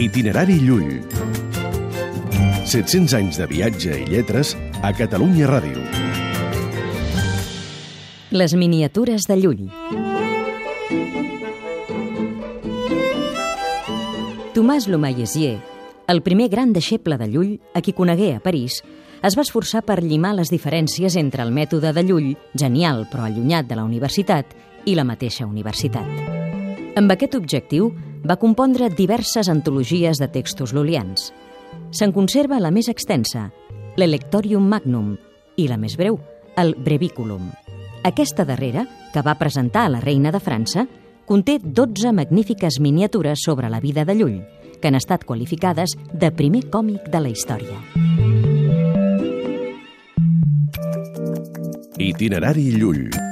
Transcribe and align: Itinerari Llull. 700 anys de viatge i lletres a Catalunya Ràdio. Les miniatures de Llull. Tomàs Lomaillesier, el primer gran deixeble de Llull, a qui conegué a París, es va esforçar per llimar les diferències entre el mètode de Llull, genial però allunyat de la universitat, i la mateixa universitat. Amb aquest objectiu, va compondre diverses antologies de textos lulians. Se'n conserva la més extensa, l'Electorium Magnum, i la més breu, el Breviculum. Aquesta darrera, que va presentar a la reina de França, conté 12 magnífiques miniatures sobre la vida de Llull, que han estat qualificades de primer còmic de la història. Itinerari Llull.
Itinerari 0.00 0.54
Llull. 0.64 1.02
700 2.64 3.12
anys 3.18 3.36
de 3.36 3.44
viatge 3.50 3.98
i 4.00 4.06
lletres 4.08 4.54
a 4.80 4.94
Catalunya 4.96 5.44
Ràdio. 5.50 5.82
Les 8.32 8.54
miniatures 8.56 9.28
de 9.28 9.36
Llull. 9.36 9.66
Tomàs 14.56 14.88
Lomaillesier, 14.88 15.58
el 16.08 16.24
primer 16.24 16.48
gran 16.48 16.72
deixeble 16.72 17.20
de 17.20 17.28
Llull, 17.28 17.58
a 17.76 17.84
qui 17.84 17.92
conegué 17.92 18.32
a 18.38 18.40
París, 18.40 18.80
es 19.20 19.36
va 19.36 19.44
esforçar 19.44 19.84
per 19.84 20.00
llimar 20.00 20.32
les 20.38 20.48
diferències 20.48 21.20
entre 21.20 21.44
el 21.44 21.52
mètode 21.52 21.92
de 21.92 22.08
Llull, 22.08 22.32
genial 22.56 23.04
però 23.12 23.28
allunyat 23.28 23.68
de 23.68 23.76
la 23.76 23.84
universitat, 23.84 24.56
i 24.88 24.96
la 24.96 25.04
mateixa 25.04 25.44
universitat. 25.44 26.08
Amb 26.96 27.12
aquest 27.12 27.36
objectiu, 27.36 27.92
va 28.24 28.36
compondre 28.36 28.90
diverses 28.90 29.48
antologies 29.48 30.20
de 30.20 30.28
textos 30.28 30.74
lulians. 30.76 31.30
Se'n 31.90 32.12
conserva 32.12 32.60
la 32.60 32.70
més 32.74 32.90
extensa, 32.92 33.48
l'Electorium 33.96 34.66
Magnum, 34.68 35.16
i 35.56 35.68
la 35.68 35.78
més 35.80 35.96
breu, 35.98 36.18
el 36.56 36.74
Breviculum. 36.78 37.50
Aquesta 38.04 38.46
darrera, 38.48 38.86
que 39.12 39.22
va 39.22 39.38
presentar 39.38 39.84
a 39.86 39.92
la 39.92 40.00
reina 40.00 40.32
de 40.32 40.40
França, 40.40 40.86
conté 41.26 41.58
12 41.62 42.12
magnífiques 42.12 42.80
miniatures 42.80 43.44
sobre 43.44 43.70
la 43.70 43.80
vida 43.80 44.04
de 44.04 44.14
Llull, 44.14 44.40
que 44.80 44.88
han 44.88 44.96
estat 44.96 45.24
qualificades 45.24 45.96
de 46.12 46.32
primer 46.32 46.64
còmic 46.70 47.10
de 47.12 47.20
la 47.20 47.28
història. 47.28 47.76
Itinerari 52.00 52.70
Llull. 52.80 53.29